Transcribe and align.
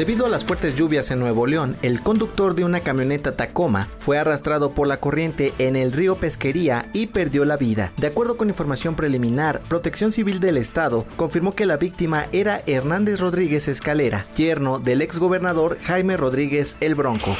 Debido 0.00 0.24
a 0.24 0.30
las 0.30 0.46
fuertes 0.46 0.76
lluvias 0.76 1.10
en 1.10 1.18
Nuevo 1.18 1.46
León, 1.46 1.76
el 1.82 2.00
conductor 2.00 2.54
de 2.54 2.64
una 2.64 2.80
camioneta 2.80 3.36
Tacoma 3.36 3.90
fue 3.98 4.16
arrastrado 4.16 4.72
por 4.72 4.88
la 4.88 4.96
corriente 4.96 5.52
en 5.58 5.76
el 5.76 5.92
río 5.92 6.16
Pesquería 6.16 6.88
y 6.94 7.08
perdió 7.08 7.44
la 7.44 7.58
vida. 7.58 7.92
De 7.98 8.06
acuerdo 8.06 8.38
con 8.38 8.48
información 8.48 8.96
preliminar, 8.96 9.60
Protección 9.68 10.10
Civil 10.10 10.40
del 10.40 10.56
Estado 10.56 11.04
confirmó 11.16 11.54
que 11.54 11.66
la 11.66 11.76
víctima 11.76 12.28
era 12.32 12.62
Hernández 12.66 13.20
Rodríguez 13.20 13.68
Escalera, 13.68 14.24
yerno 14.34 14.78
del 14.78 15.02
exgobernador 15.02 15.76
Jaime 15.82 16.16
Rodríguez 16.16 16.78
El 16.80 16.94
Bronco. 16.94 17.36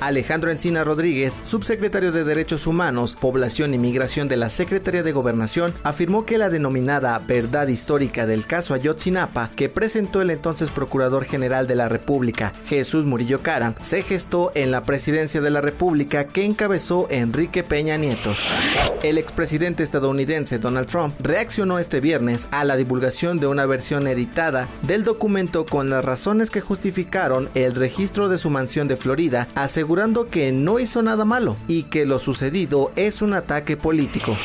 Alejandro 0.00 0.50
Encina 0.50 0.82
Rodríguez, 0.82 1.40
subsecretario 1.44 2.10
de 2.10 2.24
Derechos 2.24 2.66
Humanos, 2.66 3.14
Población 3.14 3.74
y 3.74 3.78
Migración 3.78 4.26
de 4.26 4.36
la 4.36 4.50
Secretaría 4.50 5.04
de 5.04 5.12
Gobernación, 5.12 5.72
afirmó 5.84 6.26
que 6.26 6.36
la 6.36 6.50
denominada 6.50 7.18
verdad 7.20 7.68
histórica 7.68 8.26
del 8.26 8.44
caso 8.44 8.74
Ayotzinapa, 8.74 9.50
que 9.54 9.68
presentó 9.68 10.20
el 10.20 10.30
entonces 10.30 10.70
Procurador 10.70 11.24
General 11.24 11.68
de 11.68 11.75
la 11.76 11.88
República, 11.88 12.52
Jesús 12.66 13.06
Murillo 13.06 13.42
Cara, 13.42 13.74
se 13.80 14.02
gestó 14.02 14.52
en 14.54 14.70
la 14.70 14.82
presidencia 14.82 15.40
de 15.40 15.50
la 15.50 15.60
República 15.60 16.26
que 16.26 16.44
encabezó 16.44 17.06
Enrique 17.10 17.62
Peña 17.62 17.96
Nieto. 17.96 18.34
El 19.02 19.18
expresidente 19.18 19.82
estadounidense 19.82 20.58
Donald 20.58 20.88
Trump 20.88 21.14
reaccionó 21.20 21.78
este 21.78 22.00
viernes 22.00 22.48
a 22.50 22.64
la 22.64 22.76
divulgación 22.76 23.38
de 23.38 23.46
una 23.46 23.66
versión 23.66 24.06
editada 24.06 24.68
del 24.82 25.04
documento 25.04 25.64
con 25.64 25.90
las 25.90 26.04
razones 26.04 26.50
que 26.50 26.60
justificaron 26.60 27.48
el 27.54 27.74
registro 27.74 28.28
de 28.28 28.38
su 28.38 28.50
mansión 28.50 28.88
de 28.88 28.96
Florida, 28.96 29.48
asegurando 29.54 30.28
que 30.28 30.52
no 30.52 30.78
hizo 30.78 31.02
nada 31.02 31.24
malo 31.24 31.56
y 31.68 31.84
que 31.84 32.06
lo 32.06 32.18
sucedido 32.18 32.90
es 32.96 33.22
un 33.22 33.34
ataque 33.34 33.76
político. 33.76 34.36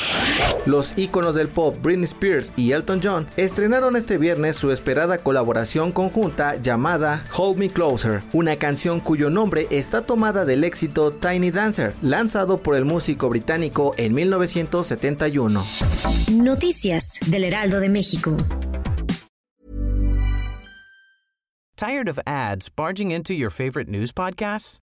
Los 0.65 0.97
íconos 0.97 1.35
del 1.35 1.47
pop 1.47 1.75
Britney 1.81 2.05
Spears 2.05 2.53
y 2.55 2.73
Elton 2.73 2.99
John 3.03 3.27
estrenaron 3.35 3.95
este 3.95 4.17
viernes 4.17 4.57
su 4.57 4.71
esperada 4.71 5.17
colaboración 5.17 5.91
conjunta 5.91 6.55
llamada 6.57 7.10
Hold 7.37 7.57
Me 7.57 7.69
Closer, 7.69 8.21
una 8.33 8.55
canción 8.55 8.99
cuyo 8.99 9.29
nombre 9.29 9.67
está 9.71 10.01
tomada 10.01 10.45
del 10.45 10.63
éxito 10.63 11.11
Tiny 11.11 11.51
Dancer, 11.51 11.93
lanzado 12.01 12.57
por 12.57 12.75
el 12.75 12.85
músico 12.85 13.29
británico 13.29 13.93
en 13.97 14.13
1971. 14.13 15.63
Noticias 16.31 17.19
del 17.27 17.43
Heraldo 17.43 17.79
de 17.79 17.89
México. 17.89 18.37
Tired 21.75 22.07
of 22.07 22.19
ads 22.27 22.69
barging 22.69 23.11
into 23.11 23.33
your 23.33 23.49
favorite 23.49 23.89
news 23.89 24.11
podcasts? 24.11 24.77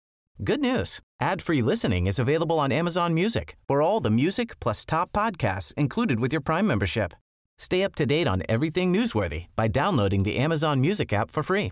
Good 0.43 0.61
news. 0.61 0.99
Ad-free 1.21 1.61
listening 1.61 2.07
is 2.07 2.19
available 2.19 2.59
on 2.59 2.71
Amazon 2.71 3.13
Music 3.13 3.55
for 3.67 3.81
all 3.81 3.99
the 3.99 4.09
music 4.11 4.59
plus 4.59 4.83
top 4.85 5.11
podcasts 5.11 5.73
included 5.75 6.19
with 6.19 6.31
your 6.31 6.41
Prime 6.41 6.65
membership. 6.65 7.13
Stay 7.59 7.83
up 7.83 7.95
to 7.95 8.05
date 8.05 8.27
on 8.27 8.43
everything 8.47 8.93
newsworthy 8.93 9.45
by 9.55 9.67
downloading 9.67 10.23
the 10.23 10.37
Amazon 10.37 10.79
Music 10.81 11.11
app 11.13 11.31
for 11.31 11.43
free 11.43 11.71